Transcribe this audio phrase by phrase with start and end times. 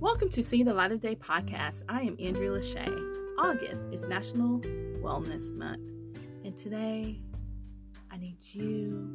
[0.00, 1.82] Welcome to See the Light of Day podcast.
[1.90, 3.38] I am Andrea Lachey.
[3.38, 4.60] August is National
[5.02, 5.82] Wellness Month,
[6.46, 7.20] and today
[8.10, 9.12] I need you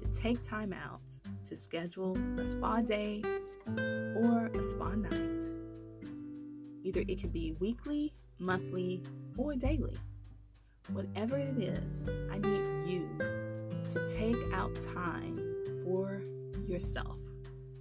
[0.00, 1.00] to take time out
[1.48, 3.24] to schedule a spa day
[3.66, 5.40] or a spa night.
[6.84, 9.02] Either it could be weekly, monthly,
[9.36, 9.96] or daily.
[10.92, 13.08] Whatever it is, I need you
[13.88, 15.40] to take out time
[15.82, 16.22] for
[16.66, 17.18] yourself,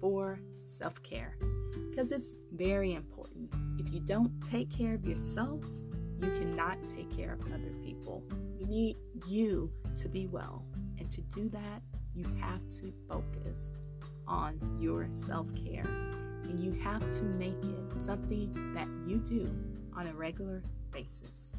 [0.00, 1.36] for self care,
[1.90, 3.52] because it's very important.
[3.78, 5.64] If you don't take care of yourself,
[6.20, 8.22] you cannot take care of other people.
[8.56, 8.96] You need
[9.26, 10.64] you to be well.
[10.98, 11.82] And to do that,
[12.14, 13.72] you have to focus
[14.28, 15.86] on your self care.
[16.44, 19.50] And you have to make it something that you do
[19.96, 20.62] on a regular
[20.92, 21.58] basis.